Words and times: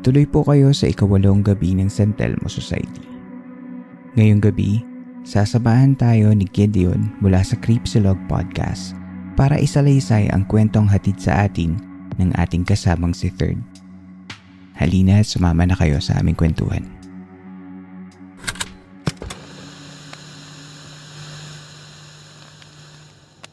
Tuloy 0.00 0.24
po 0.24 0.40
kayo 0.40 0.72
sa 0.72 0.88
ikawalong 0.88 1.44
gabi 1.44 1.76
ng 1.76 1.92
San 1.92 2.16
Telmo 2.16 2.48
Society. 2.48 3.04
Ngayong 4.16 4.40
gabi, 4.40 4.80
sasamahan 5.28 5.92
tayo 5.92 6.32
ni 6.32 6.48
Gideon 6.48 7.12
mula 7.20 7.44
sa 7.44 7.52
Creepsilog 7.60 8.16
Podcast 8.24 8.96
para 9.36 9.60
isalaysay 9.60 10.32
ang 10.32 10.48
kwentong 10.48 10.88
hatid 10.88 11.20
sa 11.20 11.44
atin 11.44 11.76
ng 12.16 12.32
ating 12.32 12.64
kasamang 12.64 13.12
si 13.12 13.28
Third. 13.28 13.60
Halina 14.72 15.20
at 15.20 15.28
sumama 15.28 15.68
na 15.68 15.76
kayo 15.76 16.00
sa 16.00 16.16
aming 16.16 16.32
kwentuhan. 16.32 16.80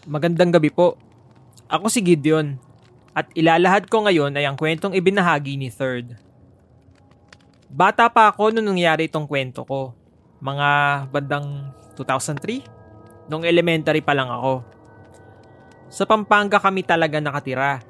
Magandang 0.08 0.56
gabi 0.56 0.72
po. 0.72 0.96
Ako 1.68 1.92
si 1.92 2.00
Gideon 2.00 2.56
at 3.12 3.28
ilalahad 3.36 3.92
ko 3.92 4.08
ngayon 4.08 4.32
ay 4.40 4.48
ang 4.48 4.56
kwentong 4.56 4.96
ibinahagi 4.96 5.60
ni 5.60 5.68
Third. 5.68 6.27
Bata 7.68 8.08
pa 8.08 8.32
ako 8.32 8.56
nung 8.56 8.72
nangyari 8.72 9.12
itong 9.12 9.28
kwento 9.28 9.68
ko. 9.68 9.92
Mga 10.40 10.70
bandang 11.12 11.76
2003? 12.00 12.64
Nung 13.28 13.44
elementary 13.44 14.00
pa 14.00 14.16
lang 14.16 14.32
ako. 14.32 14.64
Sa 15.92 16.08
Pampanga 16.08 16.64
kami 16.64 16.88
talaga 16.88 17.20
nakatira. 17.20 17.84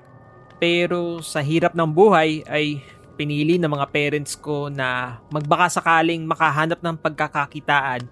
Pero 0.57 1.21
sa 1.21 1.45
hirap 1.45 1.77
ng 1.77 1.85
buhay 1.93 2.41
ay 2.49 2.81
pinili 3.13 3.61
ng 3.61 3.69
mga 3.69 3.85
parents 3.93 4.33
ko 4.33 4.73
na 4.73 5.21
magbaka 5.29 5.69
sakaling 5.69 6.25
makahanap 6.25 6.81
ng 6.81 6.97
pagkakakitaan 6.97 8.05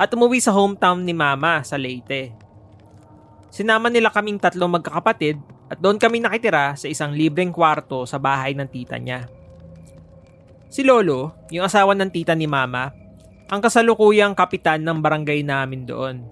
at 0.00 0.08
umuwi 0.16 0.40
sa 0.40 0.56
hometown 0.56 1.04
ni 1.04 1.12
mama 1.12 1.60
sa 1.60 1.76
Leyte. 1.76 2.32
Sinama 3.52 3.92
nila 3.92 4.08
kaming 4.08 4.40
tatlong 4.40 4.72
magkakapatid 4.72 5.36
at 5.68 5.76
doon 5.76 6.00
kami 6.00 6.24
nakitira 6.24 6.72
sa 6.80 6.88
isang 6.88 7.12
libreng 7.12 7.52
kwarto 7.52 8.08
sa 8.08 8.16
bahay 8.16 8.56
ng 8.56 8.68
tita 8.72 8.96
niya. 8.96 9.28
Si 10.70 10.86
Lolo, 10.86 11.34
yung 11.50 11.66
asawa 11.66 11.98
ng 11.98 12.14
tita 12.14 12.30
ni 12.38 12.46
Mama, 12.46 12.94
ang 13.50 13.58
kasalukuyang 13.58 14.38
kapitan 14.38 14.78
ng 14.78 15.02
barangay 15.02 15.42
namin 15.42 15.82
doon. 15.82 16.22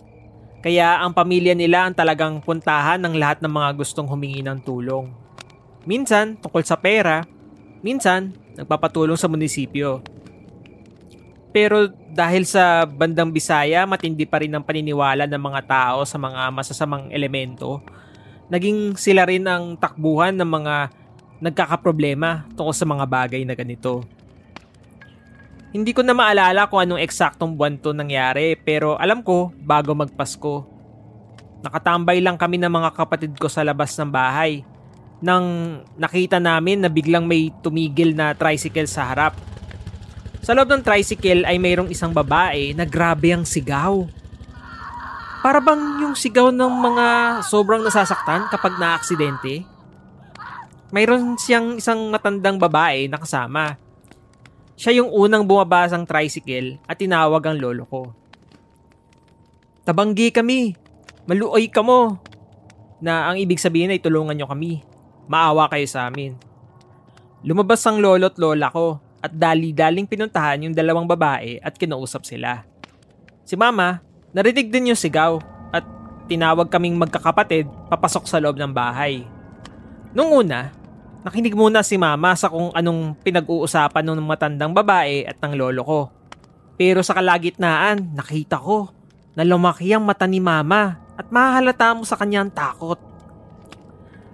Kaya 0.63 1.03
ang 1.03 1.11
pamilya 1.11 1.59
nila 1.59 1.91
ang 1.91 1.95
talagang 1.99 2.39
puntahan 2.39 3.03
ng 3.03 3.19
lahat 3.19 3.43
ng 3.43 3.51
mga 3.51 3.75
gustong 3.75 4.07
humingi 4.07 4.47
ng 4.47 4.63
tulong. 4.63 5.11
Minsan 5.91 6.39
tungkol 6.39 6.63
sa 6.63 6.79
pera, 6.79 7.27
minsan 7.83 8.31
nagpapatulong 8.55 9.19
sa 9.19 9.27
munisipyo. 9.27 10.07
Pero 11.51 11.91
dahil 12.15 12.47
sa 12.47 12.87
bandang 12.87 13.35
Bisaya, 13.35 13.91
matindi 13.91 14.23
pa 14.23 14.39
rin 14.39 14.55
ang 14.55 14.63
paniniwala 14.63 15.27
ng 15.27 15.43
mga 15.51 15.61
tao 15.67 16.07
sa 16.07 16.15
mga 16.15 16.55
masasamang 16.55 17.11
elemento, 17.11 17.83
naging 18.47 18.95
sila 18.95 19.27
rin 19.27 19.51
ang 19.51 19.75
takbuhan 19.75 20.39
ng 20.39 20.47
mga 20.47 20.75
nagkakaproblema 21.43 22.47
tungkol 22.55 22.75
sa 22.75 22.87
mga 22.87 23.03
bagay 23.03 23.43
na 23.43 23.59
ganito. 23.59 24.18
Hindi 25.69 25.93
ko 25.93 26.01
na 26.01 26.17
maalala 26.17 26.65
kung 26.73 26.81
anong 26.81 27.05
eksaktong 27.05 27.53
buwan 27.53 27.77
to 27.77 27.93
nangyari 27.93 28.57
pero 28.57 28.97
alam 28.97 29.21
ko 29.21 29.53
bago 29.53 29.93
magpasko. 29.93 30.65
Nakatambay 31.61 32.25
lang 32.25 32.41
kami 32.41 32.57
ng 32.57 32.73
mga 32.73 32.97
kapatid 32.97 33.37
ko 33.37 33.53
sa 33.53 33.61
labas 33.61 33.93
ng 34.01 34.09
bahay 34.09 34.65
nang 35.21 35.79
nakita 36.01 36.41
namin 36.41 36.81
na 36.81 36.89
biglang 36.89 37.29
may 37.29 37.53
tumigil 37.61 38.17
na 38.17 38.33
tricycle 38.33 38.89
sa 38.89 39.13
harap. 39.13 39.37
Sa 40.41 40.57
loob 40.57 40.73
ng 40.73 40.81
tricycle 40.81 41.45
ay 41.45 41.61
mayroong 41.61 41.93
isang 41.93 42.17
babae 42.17 42.73
na 42.73 42.89
grabe 42.89 43.37
ang 43.37 43.45
sigaw. 43.45 44.09
Para 45.45 45.61
bang 45.61 46.01
yung 46.01 46.17
sigaw 46.17 46.49
ng 46.49 46.75
mga 46.81 47.07
sobrang 47.45 47.85
nasasaktan 47.85 48.49
kapag 48.49 48.81
naaksidente? 48.81 49.69
Mayroon 50.89 51.37
siyang 51.37 51.77
isang 51.77 52.09
matandang 52.09 52.57
babae 52.57 53.05
na 53.13 53.21
kasama 53.21 53.77
siya 54.79 55.03
yung 55.03 55.11
unang 55.11 55.43
bumaba 55.43 55.91
sang 55.91 56.07
tricycle 56.07 56.79
at 56.87 56.95
tinawag 57.03 57.43
ang 57.43 57.59
lolo 57.59 57.83
ko. 57.91 58.15
Tabanggi 59.83 60.31
kami. 60.31 60.79
Maluoy 61.27 61.67
ka 61.67 61.83
mo. 61.83 62.23
Na 63.03 63.27
ang 63.27 63.43
ibig 63.43 63.59
sabihin 63.59 63.91
ay 63.91 63.99
tulungan 63.99 64.39
nyo 64.39 64.47
kami. 64.47 64.87
Maawa 65.27 65.67
kayo 65.67 65.83
sa 65.91 66.07
amin. 66.07 66.39
Lumabas 67.43 67.83
ang 67.91 67.99
lolo 67.99 68.31
at 68.31 68.39
lola 68.39 68.71
ko 68.71 69.03
at 69.19 69.35
dali-daling 69.35 70.07
pinuntahan 70.07 70.63
yung 70.63 70.75
dalawang 70.79 71.11
babae 71.11 71.59
at 71.59 71.75
kinausap 71.75 72.23
sila. 72.23 72.63
Si 73.43 73.59
mama, 73.59 73.99
narinig 74.31 74.71
din 74.71 74.95
yung 74.95 75.01
sigaw 75.01 75.43
at 75.75 75.83
tinawag 76.31 76.71
kaming 76.71 76.95
magkakapatid 76.95 77.67
papasok 77.91 78.31
sa 78.31 78.39
loob 78.39 78.55
ng 78.55 78.71
bahay. 78.71 79.27
Nung 80.15 80.31
una, 80.31 80.71
Nakinig 81.27 81.59
muna 81.59 81.83
si 81.83 81.99
mama 81.99 82.31
sa 82.39 82.47
kung 82.47 82.71
anong 82.71 83.19
pinag-uusapan 83.27 84.07
ng 84.07 84.23
matandang 84.23 84.71
babae 84.71 85.27
at 85.27 85.35
ng 85.43 85.59
lolo 85.59 85.83
ko. 85.83 86.01
Pero 86.79 87.03
sa 87.03 87.19
kalagitnaan, 87.19 88.15
nakita 88.15 88.55
ko 88.55 88.95
na 89.35 89.43
lumaki 89.43 89.91
ang 89.91 90.07
mata 90.07 90.31
ni 90.31 90.39
mama 90.39 91.03
at 91.19 91.27
mahalata 91.35 91.91
mo 91.99 92.07
sa 92.07 92.15
kanyang 92.15 92.55
takot. 92.55 93.03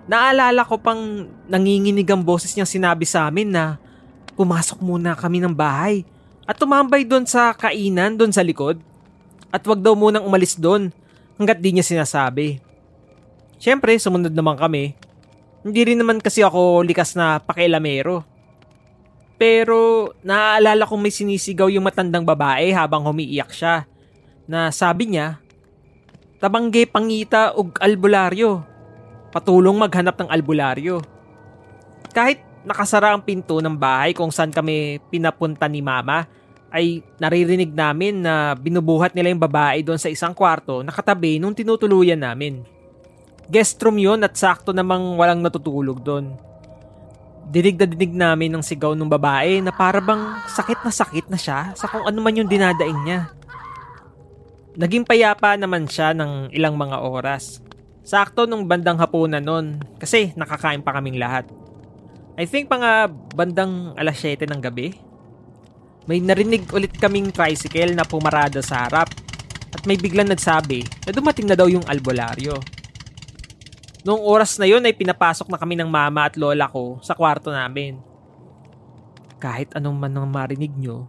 Naalala 0.04 0.68
ko 0.68 0.76
pang 0.76 1.24
nanginginig 1.48 2.04
ang 2.12 2.20
boses 2.20 2.52
niyang 2.52 2.68
sinabi 2.68 3.08
sa 3.08 3.32
amin 3.32 3.48
na 3.48 3.80
pumasok 4.36 4.84
muna 4.84 5.16
kami 5.16 5.40
ng 5.40 5.56
bahay 5.56 6.04
at 6.44 6.60
tumambay 6.60 7.08
doon 7.08 7.24
sa 7.24 7.56
kainan 7.56 8.20
doon 8.20 8.28
sa 8.28 8.44
likod. 8.44 8.76
At 9.48 9.64
wag 9.64 9.80
daw 9.80 9.96
munang 9.96 10.28
umalis 10.28 10.60
doon 10.60 10.92
hanggat 11.40 11.64
di 11.64 11.72
niya 11.72 11.86
sinasabi. 11.86 12.60
Siyempre, 13.56 13.96
sumunod 13.96 14.36
naman 14.36 14.60
kami 14.60 14.92
hindi 15.64 15.80
rin 15.80 15.98
naman 15.98 16.20
kasi 16.20 16.44
ako 16.44 16.84
likas 16.84 17.16
na 17.16 17.40
pakilamero. 17.40 18.20
Pero 19.40 20.12
naaalala 20.20 20.84
kong 20.84 21.00
may 21.00 21.10
sinisigaw 21.10 21.72
yung 21.72 21.88
matandang 21.88 22.22
babae 22.22 22.70
habang 22.70 23.02
humiiyak 23.02 23.50
siya. 23.50 23.88
Na 24.44 24.68
sabi 24.68 25.16
niya, 25.16 25.40
Tabangge 26.36 26.84
pangita 26.84 27.56
ug 27.56 27.72
albularyo. 27.80 28.60
Patulong 29.32 29.80
maghanap 29.80 30.20
ng 30.20 30.28
albularyo. 30.28 31.00
Kahit 32.12 32.44
nakasara 32.68 33.16
ang 33.16 33.24
pinto 33.24 33.64
ng 33.64 33.72
bahay 33.72 34.12
kung 34.12 34.28
saan 34.28 34.52
kami 34.52 35.00
pinapunta 35.08 35.64
ni 35.64 35.80
mama, 35.80 36.28
ay 36.68 37.00
naririnig 37.16 37.72
namin 37.72 38.20
na 38.20 38.52
binubuhat 38.58 39.16
nila 39.16 39.30
yung 39.32 39.40
babae 39.40 39.80
doon 39.80 39.96
sa 39.96 40.10
isang 40.10 40.34
kwarto 40.34 40.82
nakatabi 40.82 41.38
nung 41.38 41.54
tinutuluyan 41.54 42.18
namin. 42.18 42.73
Guest 43.44 43.76
room 43.84 44.00
yun 44.00 44.24
at 44.24 44.32
sakto 44.32 44.72
namang 44.72 45.20
walang 45.20 45.44
natutulog 45.44 46.00
doon. 46.00 46.32
Dinig 47.44 47.76
na 47.76 47.84
dinig 47.84 48.12
namin 48.16 48.50
ng 48.56 48.64
sigaw 48.64 48.96
ng 48.96 49.10
babae 49.10 49.60
na 49.60 49.68
para 49.68 50.00
bang 50.00 50.40
sakit 50.48 50.80
na 50.80 50.88
sakit 50.88 51.26
na 51.28 51.36
siya 51.36 51.76
sa 51.76 51.84
kung 51.84 52.08
ano 52.08 52.18
man 52.24 52.40
yung 52.40 52.48
dinadaing 52.48 53.00
niya. 53.04 53.28
Naging 54.80 55.04
payapa 55.04 55.54
naman 55.60 55.84
siya 55.84 56.16
ng 56.16 56.56
ilang 56.56 56.74
mga 56.80 57.04
oras. 57.04 57.60
Sakto 58.00 58.48
nung 58.48 58.64
bandang 58.64 58.96
hapunan 58.96 59.44
nun 59.44 59.76
kasi 60.00 60.32
nakakain 60.40 60.80
pa 60.80 60.96
kaming 60.96 61.20
lahat. 61.20 61.44
I 62.40 62.48
think 62.48 62.72
mga 62.72 63.12
bandang 63.36 63.92
alas 63.94 64.18
7 64.18 64.48
ng 64.48 64.60
gabi. 64.64 64.96
May 66.08 66.18
narinig 66.18 66.68
ulit 66.72 66.96
kaming 66.96 67.28
tricycle 67.28 67.92
na 67.92 68.08
pumarada 68.08 68.64
sa 68.64 68.88
harap 68.88 69.12
at 69.70 69.82
may 69.84 70.00
biglang 70.00 70.32
nagsabi 70.32 70.84
na 71.04 71.12
dumating 71.12 71.46
na 71.46 71.56
daw 71.56 71.68
yung 71.68 71.84
albularyo. 71.84 72.56
Noong 74.04 74.20
oras 74.20 74.60
na 74.60 74.68
yon 74.68 74.84
ay 74.84 74.92
pinapasok 74.92 75.48
na 75.48 75.56
kami 75.56 75.80
ng 75.80 75.88
mama 75.88 76.28
at 76.28 76.36
lola 76.36 76.68
ko 76.68 77.00
sa 77.00 77.16
kwarto 77.16 77.48
namin. 77.48 77.96
Kahit 79.40 79.72
anong 79.72 79.96
man 79.96 80.12
ang 80.12 80.28
marinig 80.28 80.76
nyo, 80.76 81.08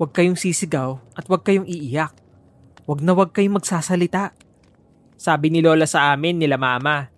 huwag 0.00 0.16
kayong 0.16 0.40
sisigaw 0.40 0.96
at 1.12 1.28
huwag 1.28 1.44
kayong 1.44 1.68
iiyak. 1.68 2.16
Huwag 2.88 3.04
na 3.04 3.12
huwag 3.12 3.36
kayong 3.36 3.60
magsasalita. 3.60 4.32
Sabi 5.20 5.52
ni 5.52 5.60
lola 5.60 5.84
sa 5.84 6.16
amin 6.16 6.40
nila 6.40 6.56
mama. 6.56 7.12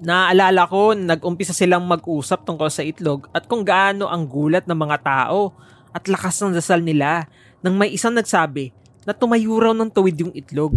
Naaalala 0.00 0.64
ko, 0.64 0.96
nag-umpisa 0.96 1.52
silang 1.52 1.84
mag-usap 1.84 2.48
tungkol 2.48 2.72
sa 2.72 2.80
itlog 2.80 3.28
at 3.36 3.44
kung 3.44 3.68
gaano 3.68 4.08
ang 4.08 4.24
gulat 4.24 4.64
ng 4.64 4.74
mga 4.80 4.96
tao 5.04 5.52
at 5.92 6.08
lakas 6.08 6.40
ng 6.40 6.56
dasal 6.56 6.80
nila 6.80 7.28
nang 7.60 7.76
may 7.76 7.92
isang 7.92 8.16
nagsabi 8.16 8.72
na 9.04 9.12
tumayo 9.12 9.60
raw 9.60 9.76
ng 9.76 9.92
tuwid 9.92 10.16
yung 10.24 10.32
itlog. 10.32 10.72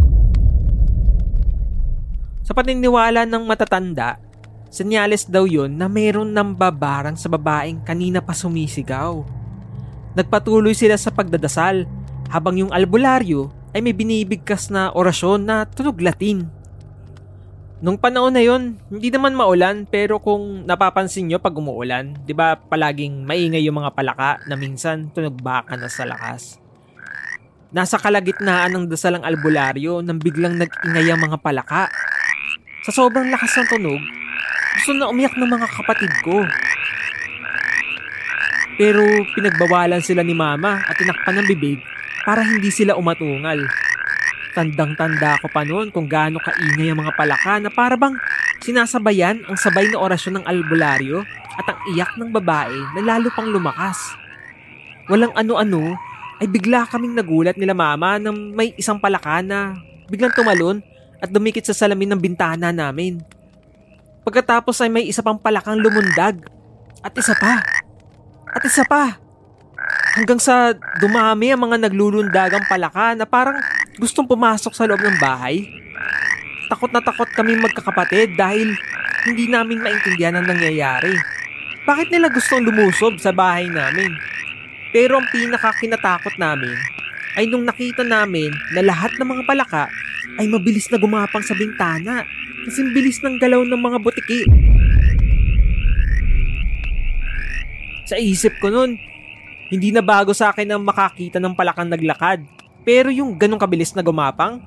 Sa 2.46 2.54
paniniwala 2.54 3.26
ng 3.26 3.42
matatanda, 3.42 4.22
senyales 4.70 5.26
daw 5.26 5.50
yon 5.50 5.82
na 5.82 5.90
mayroon 5.90 6.30
ng 6.30 6.54
babarang 6.54 7.18
sa 7.18 7.26
babaeng 7.26 7.82
kanina 7.82 8.22
pa 8.22 8.38
sumisigaw. 8.38 9.26
Nagpatuloy 10.14 10.78
sila 10.78 10.94
sa 10.94 11.10
pagdadasal 11.10 11.90
habang 12.30 12.62
yung 12.62 12.70
albularyo 12.70 13.50
ay 13.74 13.82
may 13.82 13.98
binibigkas 13.98 14.70
na 14.70 14.94
orasyon 14.94 15.42
na 15.42 15.66
tunog 15.66 15.98
Latin. 15.98 16.46
Nung 17.82 17.98
panahon 17.98 18.38
na 18.38 18.46
yon, 18.46 18.78
hindi 18.94 19.10
naman 19.10 19.34
maulan 19.34 19.90
pero 19.90 20.22
kung 20.22 20.70
napapansin 20.70 21.26
nyo 21.26 21.42
pag 21.42 21.58
umuulan, 21.58 22.14
di 22.30 22.38
ba 22.38 22.54
palaging 22.54 23.26
maingay 23.26 23.66
yung 23.66 23.82
mga 23.82 23.90
palaka 23.98 24.38
na 24.46 24.54
minsan 24.54 25.10
tunog 25.10 25.34
baka 25.42 25.74
na 25.74 25.90
sa 25.90 26.06
lakas. 26.06 26.62
Nasa 27.74 27.98
kalagitnaan 27.98 28.70
ng 28.70 28.86
dasalang 28.86 29.26
albularyo 29.26 30.06
nang 30.06 30.22
biglang 30.22 30.62
nag-ingay 30.62 31.10
ang 31.10 31.26
mga 31.26 31.42
palaka 31.42 31.90
sa 32.86 32.94
sobrang 32.94 33.34
lakas 33.34 33.50
ng 33.58 33.68
tunog, 33.74 34.02
gusto 34.78 34.94
na 34.94 35.10
umiyak 35.10 35.34
ng 35.34 35.50
mga 35.50 35.68
kapatid 35.74 36.12
ko. 36.22 36.46
Pero 38.78 39.02
pinagbawalan 39.34 40.06
sila 40.06 40.22
ni 40.22 40.38
mama 40.38 40.86
at 40.86 40.94
tinakpan 40.94 41.42
ng 41.42 41.50
bibig 41.50 41.82
para 42.22 42.46
hindi 42.46 42.70
sila 42.70 42.94
umatungal. 42.94 43.58
Tandang-tanda 44.54 45.42
ko 45.42 45.50
pa 45.50 45.66
noon 45.66 45.90
kung 45.90 46.06
gaano 46.06 46.38
kaingay 46.38 46.94
ang 46.94 47.02
mga 47.02 47.18
palaka 47.18 47.58
na 47.58 47.74
para 47.74 47.98
bang 47.98 48.14
sinasabayan 48.62 49.42
ang 49.50 49.58
sabay 49.58 49.90
na 49.90 49.98
orasyon 49.98 50.40
ng 50.40 50.46
albularyo 50.46 51.26
at 51.58 51.66
ang 51.66 51.80
iyak 51.90 52.14
ng 52.22 52.30
babae 52.30 52.78
na 52.94 53.02
lalo 53.02 53.34
pang 53.34 53.50
lumakas. 53.50 53.98
Walang 55.10 55.34
ano-ano 55.34 55.98
ay 56.38 56.46
bigla 56.46 56.86
kaming 56.86 57.18
nagulat 57.18 57.58
nila 57.58 57.74
mama 57.74 58.22
nang 58.22 58.54
may 58.54 58.78
isang 58.78 59.02
palaka 59.02 59.42
na 59.42 59.74
biglang 60.06 60.36
tumalon 60.38 60.86
at 61.26 61.34
dumikit 61.34 61.66
sa 61.66 61.74
salamin 61.74 62.14
ng 62.14 62.22
bintana 62.22 62.70
namin. 62.70 63.18
Pagkatapos 64.22 64.78
ay 64.86 64.94
may 64.94 65.10
isa 65.10 65.26
pang 65.26 65.42
palakang 65.42 65.82
lumundag. 65.82 66.46
At 67.02 67.18
isa 67.18 67.34
pa. 67.34 67.66
At 68.54 68.62
isa 68.62 68.86
pa. 68.86 69.18
Hanggang 70.14 70.38
sa 70.38 70.78
dumami 71.02 71.50
ang 71.50 71.66
mga 71.66 71.90
naglulundagang 71.90 72.70
palaka 72.70 73.18
na 73.18 73.26
parang 73.26 73.58
gustong 73.98 74.30
pumasok 74.30 74.74
sa 74.78 74.86
loob 74.86 75.02
ng 75.02 75.18
bahay. 75.18 75.66
Takot 76.70 76.94
na 76.94 77.02
takot 77.02 77.30
kami 77.34 77.58
magkakapatid 77.58 78.38
dahil 78.38 78.70
hindi 79.26 79.50
namin 79.50 79.82
maintindihan 79.82 80.38
ang 80.38 80.46
nangyayari. 80.46 81.14
Bakit 81.86 82.14
nila 82.14 82.30
gustong 82.30 82.66
lumusob 82.66 83.18
sa 83.18 83.34
bahay 83.34 83.66
namin? 83.70 84.14
Pero 84.94 85.18
ang 85.22 85.28
pinakakinatakot 85.30 86.38
namin 86.38 86.74
ay 87.36 87.46
nung 87.50 87.66
nakita 87.66 88.02
namin 88.02 88.50
na 88.74 88.82
lahat 88.82 89.14
ng 89.18 89.28
mga 89.28 89.44
palaka 89.44 89.86
ay 90.42 90.46
mabilis 90.50 90.90
na 90.92 91.00
gumapang 91.00 91.44
sa 91.46 91.56
bintana 91.56 92.26
kasi 92.66 92.82
bilis 92.92 93.22
ng 93.22 93.38
galaw 93.38 93.62
ng 93.62 93.82
mga 93.82 93.98
butiki. 94.02 94.42
Sa 98.06 98.18
isip 98.22 98.58
ko 98.62 98.70
nun, 98.70 98.98
hindi 99.74 99.90
na 99.90 100.06
bago 100.06 100.30
sa 100.34 100.54
akin 100.54 100.70
ang 100.70 100.86
makakita 100.86 101.42
ng 101.42 101.58
palakang 101.58 101.90
naglakad. 101.90 102.46
Pero 102.86 103.10
yung 103.10 103.34
ganong 103.34 103.58
kabilis 103.58 103.98
na 103.98 104.06
gumapang, 104.06 104.62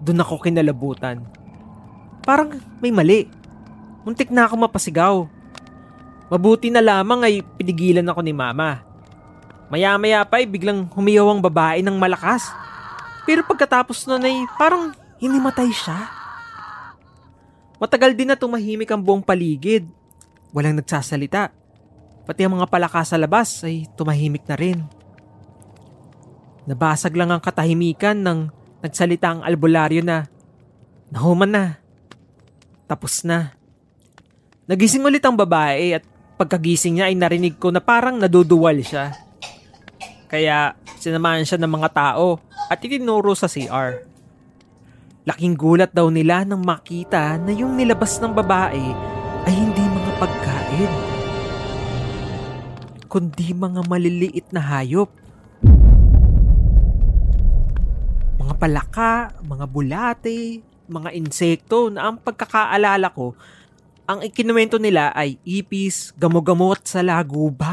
doon 0.00 0.24
ako 0.24 0.40
kinalabutan. 0.40 1.20
Parang 2.24 2.56
may 2.80 2.88
mali. 2.88 3.28
Muntik 4.00 4.32
na 4.32 4.48
ako 4.48 4.64
mapasigaw. 4.64 5.28
Mabuti 6.32 6.72
na 6.72 6.80
lamang 6.80 7.20
ay 7.20 7.44
pinigilan 7.60 8.08
ako 8.08 8.24
ni 8.24 8.32
mama. 8.32 8.80
Maya-maya 9.68 10.24
pa 10.24 10.40
ay 10.40 10.48
biglang 10.48 10.88
humiyaw 10.88 11.28
ang 11.30 11.40
babae 11.44 11.84
ng 11.84 12.00
malakas. 12.00 12.48
Pero 13.28 13.44
pagkatapos 13.44 14.08
nun 14.08 14.24
ay 14.24 14.48
parang 14.56 14.94
hinimatay 15.20 15.68
siya. 15.70 16.08
Matagal 17.80 18.12
din 18.12 18.28
na 18.28 18.36
tumahimik 18.36 18.92
ang 18.92 19.00
buong 19.00 19.24
paligid. 19.24 19.88
Walang 20.52 20.80
nagsasalita. 20.80 21.52
Pati 22.28 22.40
ang 22.44 22.60
mga 22.60 22.68
palaka 22.68 23.00
sa 23.04 23.16
labas 23.16 23.64
ay 23.64 23.88
tumahimik 23.96 24.44
na 24.44 24.56
rin. 24.56 24.78
Nabasag 26.68 27.16
lang 27.16 27.32
ang 27.32 27.40
katahimikan 27.40 28.20
ng 28.20 28.38
nagsalita 28.84 29.32
ang 29.32 29.40
albularyo 29.40 30.04
na 30.04 30.28
nahuman 31.08 31.50
na. 31.50 31.64
Tapos 32.84 33.24
na. 33.24 33.56
Nagising 34.68 35.02
ulit 35.02 35.24
ang 35.24 35.34
babae 35.34 35.98
at 35.98 36.04
pagkagising 36.36 37.00
niya 37.00 37.10
ay 37.10 37.16
narinig 37.16 37.56
ko 37.58 37.72
na 37.72 37.82
parang 37.82 38.20
naduduwal 38.20 38.76
siya. 38.84 39.16
Kaya 40.30 40.78
sinamahan 41.00 41.42
siya 41.42 41.58
ng 41.58 41.72
mga 41.80 41.90
tao 41.90 42.38
at 42.70 42.78
itinuro 42.78 43.34
sa 43.34 43.50
CR. 43.50 44.06
Laking 45.26 45.58
gulat 45.58 45.90
daw 45.90 46.06
nila 46.06 46.46
nang 46.46 46.62
makita 46.62 47.34
na 47.42 47.50
yung 47.50 47.74
nilabas 47.74 48.22
ng 48.22 48.30
babae 48.30 48.86
ay 49.44 49.54
hindi 49.58 49.82
mga 49.82 50.12
pagkain, 50.22 50.92
kundi 53.10 53.50
mga 53.50 53.82
maliliit 53.90 54.46
na 54.54 54.62
hayop. 54.62 55.10
Mga 58.38 58.54
palaka, 58.56 59.34
mga 59.42 59.66
bulate, 59.66 60.62
mga 60.86 61.10
insekto 61.18 61.90
na 61.90 62.08
ang 62.08 62.16
pagkakaalala 62.22 63.10
ko, 63.10 63.34
ang 64.10 64.26
ikinuwento 64.26 64.82
nila 64.82 65.14
ay 65.14 65.38
ipis, 65.46 66.10
gamogamot 66.18 66.82
sa 66.82 66.98
lagubang, 66.98 67.69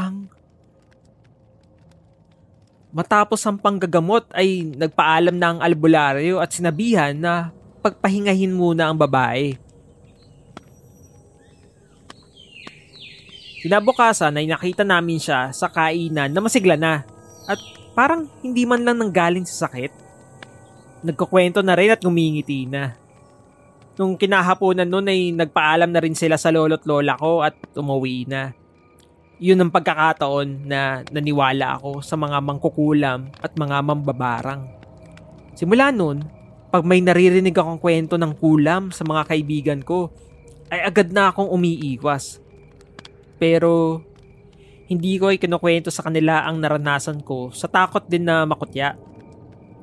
Matapos 2.88 3.44
ang 3.44 3.60
panggagamot 3.60 4.32
ay 4.32 4.64
nagpaalam 4.72 5.36
na 5.36 5.52
ang 5.52 5.58
albularyo 5.60 6.40
at 6.40 6.56
sinabihan 6.56 7.12
na 7.12 7.52
pagpahingahin 7.84 8.48
muna 8.48 8.88
ang 8.88 8.96
babae. 8.96 9.60
Kinabukasan 13.60 14.40
ay 14.40 14.48
nakita 14.48 14.88
namin 14.88 15.20
siya 15.20 15.52
sa 15.52 15.68
kainan 15.68 16.32
na 16.32 16.40
masigla 16.40 16.80
na 16.80 17.04
at 17.44 17.60
parang 17.92 18.24
hindi 18.40 18.64
man 18.64 18.80
lang 18.80 19.04
nanggaling 19.04 19.44
sa 19.44 19.68
sakit. 19.68 19.92
Nagkukwento 21.04 21.60
na 21.60 21.76
rin 21.76 21.92
at 21.92 22.00
ngumingiti 22.00 22.64
na. 22.70 22.96
Nung 24.00 24.16
kinahaponan 24.16 24.88
noon 24.88 25.10
ay 25.10 25.34
nagpaalam 25.36 25.90
na 25.90 26.00
rin 26.00 26.16
sila 26.16 26.40
sa 26.40 26.48
lolo't 26.48 26.86
lola 26.88 27.18
ko 27.18 27.44
at 27.44 27.58
umuwi 27.76 28.24
na 28.30 28.54
yun 29.38 29.62
ang 29.62 29.70
pagkakataon 29.70 30.66
na 30.66 31.06
naniwala 31.14 31.78
ako 31.78 32.02
sa 32.02 32.18
mga 32.18 32.42
mangkukulam 32.42 33.30
at 33.38 33.54
mga 33.54 33.76
mambabarang. 33.86 34.62
Simula 35.54 35.94
noon, 35.94 36.26
pag 36.74 36.82
may 36.82 36.98
naririnig 36.98 37.54
akong 37.54 37.78
kwento 37.78 38.18
ng 38.18 38.34
kulam 38.34 38.90
sa 38.90 39.06
mga 39.06 39.22
kaibigan 39.30 39.80
ko, 39.86 40.10
ay 40.68 40.84
agad 40.84 41.14
na 41.14 41.30
akong 41.30 41.48
umiiwas. 41.48 42.42
Pero 43.38 44.02
hindi 44.90 45.16
ko 45.22 45.30
ay 45.30 45.38
kinukwento 45.38 45.88
sa 45.94 46.02
kanila 46.02 46.42
ang 46.42 46.58
naranasan 46.58 47.22
ko 47.22 47.54
sa 47.54 47.70
takot 47.70 48.02
din 48.10 48.26
na 48.26 48.42
makutya. 48.42 48.98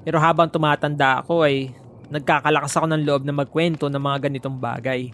Pero 0.03 0.19
habang 0.19 0.51
tumatanda 0.51 1.23
ako 1.23 1.47
ay 1.47 1.71
nagkakalakas 2.11 2.75
ako 2.75 2.85
ng 2.91 3.03
loob 3.07 3.23
na 3.25 3.33
magkwento 3.33 3.87
ng 3.87 4.03
mga 4.03 4.29
ganitong 4.29 4.59
bagay. 4.59 5.09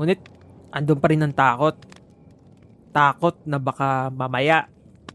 Ngunit 0.00 0.20
andun 0.72 0.98
pa 0.98 1.06
rin 1.12 1.22
ang 1.22 1.36
takot 1.36 1.76
takot 2.92 3.34
na 3.48 3.56
baka 3.56 4.12
mamaya 4.12 4.68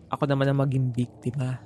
ako 0.10 0.25
naman 0.25 0.50
ang 0.50 0.60
maging 0.65 0.89
biktima. 0.89 1.62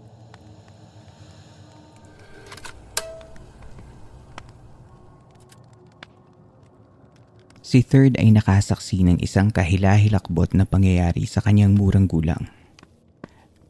Si 7.61 7.79
Third 7.87 8.19
ay 8.19 8.35
nakasaksi 8.35 8.99
ng 9.07 9.23
isang 9.23 9.47
kahilahilakbot 9.47 10.51
na 10.51 10.67
pangyayari 10.67 11.23
sa 11.23 11.39
kanyang 11.39 11.71
murang 11.71 12.03
gulang. 12.03 12.51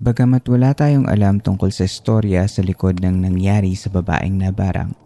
Bagamat 0.01 0.41
wala 0.49 0.73
tayong 0.73 1.05
alam 1.05 1.37
tungkol 1.37 1.69
sa 1.69 1.85
istorya 1.85 2.49
sa 2.49 2.65
likod 2.65 2.97
ng 3.05 3.21
nangyari 3.21 3.77
sa 3.77 3.93
babaeng 3.93 4.41
nabarang, 4.41 4.97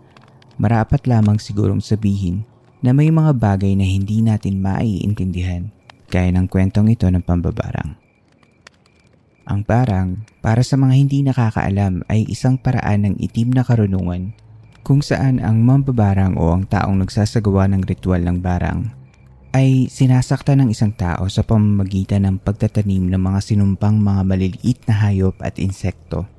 marapat 0.55 1.03
lamang 1.11 1.35
sigurong 1.35 1.83
sabihin 1.83 2.47
na 2.79 2.95
may 2.95 3.11
mga 3.11 3.35
bagay 3.35 3.75
na 3.75 3.83
hindi 3.83 4.23
natin 4.23 4.63
maiintindihan 4.63 5.75
gaya 6.15 6.31
ng 6.31 6.47
kwentong 6.47 6.87
ito 6.87 7.11
ng 7.11 7.19
pambabarang. 7.19 7.99
Ang 9.45 9.61
barang, 9.67 10.39
para 10.39 10.63
sa 10.63 10.79
mga 10.79 10.93
hindi 10.95 11.19
nakakaalam, 11.27 12.07
ay 12.07 12.23
isang 12.31 12.55
paraan 12.55 13.03
ng 13.03 13.15
itim 13.19 13.51
na 13.51 13.67
karunungan 13.67 14.31
kung 14.85 15.03
saan 15.03 15.41
ang 15.41 15.65
mambabarang 15.65 16.37
o 16.37 16.53
ang 16.53 16.69
taong 16.69 17.01
nagsasagawa 17.03 17.67
ng 17.73 17.83
ritual 17.89 18.21
ng 18.21 18.37
barang 18.37 18.79
ay 19.57 19.89
sinasakta 19.89 20.53
ng 20.53 20.69
isang 20.69 20.93
tao 20.93 21.25
sa 21.25 21.41
pamamagitan 21.41 22.27
ng 22.29 22.37
pagtatanim 22.43 23.09
ng 23.09 23.17
mga 23.17 23.39
sinumpang 23.41 23.97
mga 23.97 24.21
maliliit 24.21 24.79
na 24.85 24.93
hayop 24.93 25.41
at 25.41 25.57
insekto 25.57 26.29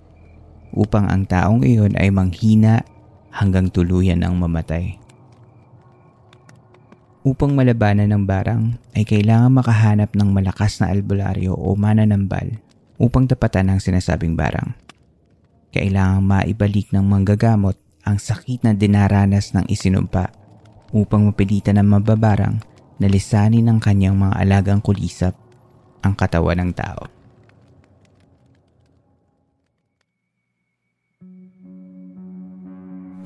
upang 0.70 1.08
ang 1.08 1.24
taong 1.26 1.64
iyon 1.64 1.96
ay 1.98 2.12
manghina 2.12 2.84
hanggang 3.32 3.72
tuluyan 3.72 4.20
ng 4.20 4.36
mamatay. 4.36 5.05
Upang 7.26 7.58
malabanan 7.58 8.14
ng 8.14 8.22
barang 8.22 8.94
ay 8.94 9.02
kailangan 9.02 9.50
makahanap 9.50 10.14
ng 10.14 10.30
malakas 10.30 10.78
na 10.78 10.94
albularyo 10.94 11.58
o 11.58 11.74
mananambal 11.74 12.62
upang 13.02 13.26
tapatan 13.26 13.74
ang 13.74 13.82
sinasabing 13.82 14.38
barang. 14.38 14.70
Kailangan 15.74 16.22
maibalik 16.22 16.94
ng 16.94 17.02
manggagamot 17.02 17.74
ang 18.06 18.22
sakit 18.22 18.62
na 18.62 18.78
dinaranas 18.78 19.58
ng 19.58 19.66
isinumpa 19.66 20.30
upang 20.94 21.26
mapilitan 21.26 21.82
ng 21.82 21.98
mababarang 21.98 22.62
na 23.02 23.06
lisanin 23.10 23.66
ng 23.66 23.82
kanyang 23.82 24.14
mga 24.14 24.46
alagang 24.46 24.78
kulisap 24.78 25.34
ang 26.06 26.14
katawan 26.14 26.62
ng 26.62 26.78
tao. 26.78 27.15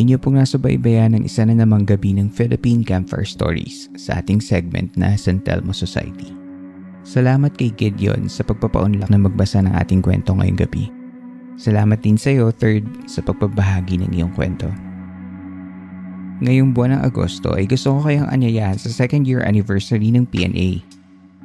Inyo 0.00 0.16
pong 0.16 0.40
nasubaybayan 0.40 1.12
ng 1.12 1.28
isa 1.28 1.44
na 1.44 1.52
namang 1.52 1.84
gabi 1.84 2.16
ng 2.16 2.32
Philippine 2.32 2.80
Campfire 2.80 3.28
Stories 3.28 3.92
sa 4.00 4.24
ating 4.24 4.40
segment 4.40 4.88
na 4.96 5.12
San 5.12 5.44
Telmo 5.44 5.76
Society. 5.76 6.32
Salamat 7.04 7.52
kay 7.52 7.68
Gideon 7.76 8.24
sa 8.24 8.40
pagpapaunlak 8.40 9.12
na 9.12 9.20
magbasa 9.20 9.60
ng 9.60 9.76
ating 9.76 10.00
kwento 10.00 10.32
ngayong 10.32 10.56
gabi. 10.56 10.88
Salamat 11.60 12.00
din 12.00 12.16
sa 12.16 12.32
iyo, 12.32 12.48
Third, 12.48 12.88
sa 13.04 13.20
pagpabahagi 13.20 14.00
ng 14.00 14.16
iyong 14.16 14.32
kwento. 14.32 14.72
Ngayong 16.40 16.72
buwan 16.72 16.96
ng 16.96 17.04
Agosto 17.04 17.52
ay 17.52 17.68
gusto 17.68 18.00
ko 18.00 18.08
kayong 18.08 18.32
anyayahan 18.32 18.80
sa 18.80 18.88
second 18.88 19.28
year 19.28 19.44
anniversary 19.44 20.08
ng 20.08 20.24
PNA. 20.32 20.80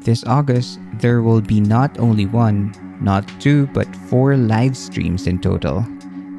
This 0.07 0.24
August, 0.24 0.79
there 1.03 1.19
will 1.19 1.43
be 1.43 1.59
not 1.59 1.91
only 2.00 2.24
one, 2.31 2.71
not 3.03 3.27
two, 3.43 3.67
but 3.75 3.91
four 4.07 4.39
live 4.39 4.79
streams 4.79 5.27
in 5.27 5.43
total 5.43 5.83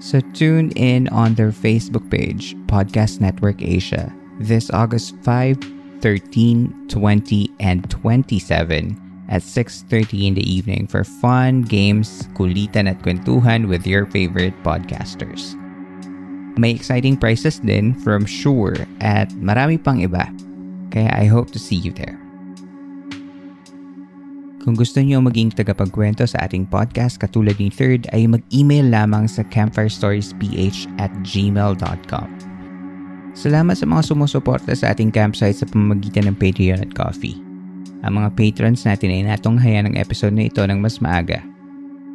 so 0.00 0.21
tune 0.33 0.71
in 0.73 1.09
on 1.09 1.35
their 1.35 1.53
Facebook 1.53 2.09
page, 2.11 2.55
Podcast 2.67 3.21
Network 3.21 3.62
Asia, 3.62 4.12
this 4.41 4.71
August 4.71 5.15
5, 5.23 5.59
13, 6.00 6.88
20, 6.88 7.50
and 7.61 7.91
27 7.91 9.26
at 9.29 9.43
6.30 9.43 10.29
in 10.29 10.35
the 10.35 10.47
evening 10.47 10.87
for 10.87 11.05
fun, 11.05 11.62
games, 11.62 12.29
kulitan 12.35 12.88
at 12.88 13.00
kwentuhan 13.03 13.69
with 13.69 13.87
your 13.87 14.07
favorite 14.07 14.55
podcasters. 14.62 15.55
May 16.59 16.73
exciting 16.73 17.17
prizes 17.17 17.61
din 17.61 17.93
from 18.00 18.25
Sure 18.25 18.75
at 19.00 19.29
marami 19.37 19.76
pang 19.76 20.00
iba. 20.00 20.25
Kaya 20.88 21.12
I 21.12 21.29
hope 21.29 21.53
to 21.53 21.61
see 21.61 21.76
you 21.76 21.93
there. 21.93 22.25
Kung 24.66 24.75
gusto 24.75 24.99
niyo 24.99 25.23
maging 25.23 25.54
tagapagkwento 25.54 26.26
sa 26.26 26.42
ating 26.42 26.66
podcast 26.66 27.23
katulad 27.23 27.54
ni 27.62 27.70
Third 27.70 28.11
ay 28.11 28.26
mag-email 28.26 28.90
lamang 28.90 29.30
sa 29.30 29.46
campfirestoriesph 29.46 30.90
at 30.99 31.14
gmail.com. 31.23 32.28
Salamat 33.30 33.78
sa 33.78 33.87
mga 33.87 34.02
sumusuporta 34.11 34.75
sa 34.75 34.90
ating 34.90 35.14
campsite 35.14 35.62
sa 35.62 35.70
pamamagitan 35.70 36.26
ng 36.26 36.35
Patreon 36.35 36.82
at 36.82 36.90
Coffee. 36.99 37.38
Ang 38.02 38.18
mga 38.18 38.35
patrons 38.35 38.82
natin 38.82 39.14
ay 39.14 39.23
natunghaya 39.30 39.87
ng 39.87 39.94
episode 39.94 40.35
na 40.35 40.50
ito 40.50 40.66
ng 40.66 40.82
mas 40.82 40.99
maaga. 40.99 41.46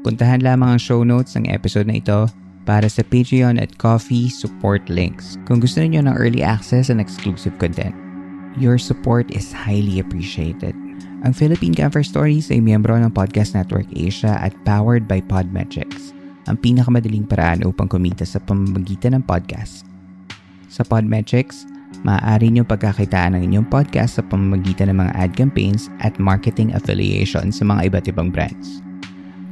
Puntahan 0.04 0.44
lamang 0.44 0.76
ang 0.76 0.82
show 0.82 1.08
notes 1.08 1.40
ng 1.40 1.48
episode 1.48 1.88
na 1.88 2.04
ito 2.04 2.28
para 2.68 2.92
sa 2.92 3.00
Patreon 3.00 3.64
at 3.64 3.80
Coffee 3.80 4.28
support 4.28 4.84
links 4.92 5.40
kung 5.48 5.64
gusto 5.64 5.80
niyo 5.80 6.04
ng 6.04 6.20
early 6.20 6.44
access 6.44 6.92
and 6.92 7.00
exclusive 7.00 7.56
content. 7.64 7.96
Your 8.60 8.76
support 8.76 9.32
is 9.32 9.56
highly 9.56 10.04
appreciated. 10.04 10.76
Ang 11.22 11.38
Philippine 11.38 11.78
Camper 11.78 12.02
Stories 12.02 12.50
ay 12.50 12.66
miyembro 12.66 12.98
ng 12.98 13.14
Podcast 13.14 13.54
Network 13.54 13.86
Asia 13.94 14.42
at 14.42 14.58
powered 14.66 15.06
by 15.06 15.22
Podmetrics, 15.30 16.18
ang 16.50 16.58
pinakamadaling 16.58 17.30
paraan 17.30 17.62
upang 17.62 17.86
kumita 17.86 18.26
sa 18.26 18.42
pamamagitan 18.42 19.14
ng 19.14 19.22
podcast. 19.30 19.86
Sa 20.74 20.82
Podmetrics, 20.82 21.70
maaari 22.02 22.50
niyong 22.50 22.66
pagkakitaan 22.66 23.38
ng 23.38 23.54
inyong 23.54 23.70
podcast 23.70 24.18
sa 24.18 24.26
pamamagitan 24.26 24.90
ng 24.90 24.98
mga 24.98 25.14
ad 25.14 25.32
campaigns 25.38 25.94
at 26.02 26.18
marketing 26.18 26.74
affiliation 26.74 27.54
sa 27.54 27.70
mga 27.70 27.94
iba't 27.94 28.10
ibang 28.10 28.34
brands. 28.34 28.82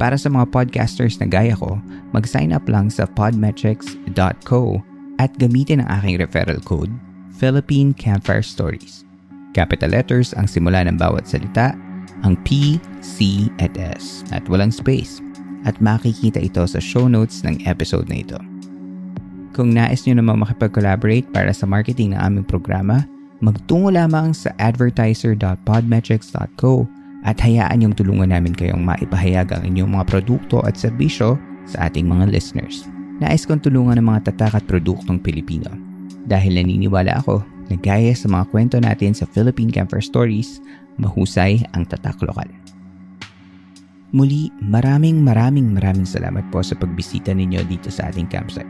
Para 0.02 0.18
sa 0.18 0.34
mga 0.34 0.50
podcasters 0.50 1.22
na 1.22 1.30
gaya 1.30 1.54
ko, 1.54 1.78
mag-sign 2.18 2.50
up 2.50 2.66
lang 2.66 2.90
sa 2.90 3.06
podmetrics.co 3.06 4.82
at 5.22 5.30
gamitin 5.38 5.86
ang 5.86 6.02
aking 6.02 6.18
referral 6.18 6.64
code, 6.66 6.90
Philippine 7.38 7.94
Campfire 7.94 8.42
Stories. 8.42 9.09
Capital 9.58 9.90
letters 9.94 10.34
ang 10.38 10.46
simula 10.46 10.86
ng 10.86 10.98
bawat 10.98 11.26
salita, 11.26 11.74
ang 12.22 12.38
P, 12.46 12.78
C, 13.02 13.50
at 13.58 13.74
S 13.80 14.22
at 14.30 14.46
walang 14.46 14.74
space. 14.74 15.22
At 15.68 15.76
makikita 15.84 16.40
ito 16.40 16.64
sa 16.64 16.80
show 16.80 17.12
notes 17.12 17.44
ng 17.44 17.68
episode 17.68 18.08
na 18.08 18.24
ito. 18.24 18.40
Kung 19.52 19.76
nais 19.76 20.08
nyo 20.08 20.16
naman 20.22 20.40
makipag-collaborate 20.40 21.28
para 21.36 21.52
sa 21.52 21.68
marketing 21.68 22.16
ng 22.16 22.22
aming 22.22 22.48
programa, 22.48 23.04
magtungo 23.44 23.92
lamang 23.92 24.32
sa 24.32 24.56
advertiser.podmetrics.co 24.62 26.88
at 27.28 27.36
hayaan 27.44 27.84
yung 27.84 27.92
tulungan 27.92 28.32
namin 28.32 28.56
kayong 28.56 28.80
maipahayag 28.80 29.52
ang 29.52 29.68
inyong 29.68 30.00
mga 30.00 30.08
produkto 30.08 30.64
at 30.64 30.80
serbisyo 30.80 31.36
sa 31.68 31.92
ating 31.92 32.08
mga 32.08 32.32
listeners. 32.32 32.88
Nais 33.20 33.44
kong 33.44 33.60
tulungan 33.60 34.00
ng 34.00 34.08
mga 34.08 34.32
tatak 34.32 34.64
at 34.64 34.66
produktong 34.70 35.20
Pilipino 35.20 35.68
dahil 36.24 36.56
naniniwala 36.56 37.20
ako 37.20 37.44
na 37.70 37.78
gaya 37.78 38.12
sa 38.18 38.28
mga 38.28 38.46
kwento 38.50 38.78
natin 38.82 39.14
sa 39.14 39.30
Philippine 39.30 39.70
Camper 39.70 40.02
Stories, 40.02 40.60
mahusay 40.98 41.64
ang 41.78 41.86
tatak 41.86 42.18
lokal. 42.26 42.50
Muli, 44.10 44.50
maraming 44.58 45.22
maraming 45.22 45.70
maraming 45.70 46.06
salamat 46.06 46.42
po 46.50 46.66
sa 46.66 46.74
pagbisita 46.74 47.30
ninyo 47.30 47.62
dito 47.70 47.94
sa 47.94 48.10
ating 48.10 48.26
campsite. 48.26 48.70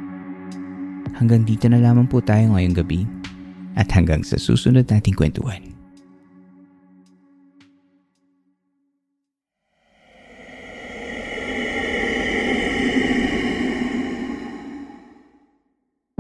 Hanggang 1.16 1.48
dito 1.48 1.72
na 1.72 1.80
lamang 1.80 2.12
po 2.12 2.20
tayo 2.20 2.52
ngayong 2.52 2.76
gabi 2.76 3.08
at 3.80 3.88
hanggang 3.96 4.20
sa 4.20 4.36
susunod 4.36 4.84
nating 4.92 5.16
kwentuhan. 5.16 5.69